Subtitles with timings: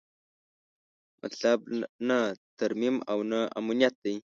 [1.21, 1.59] مطلب
[2.07, 2.19] نه
[2.59, 4.15] ترمیم او نه امنیت دی.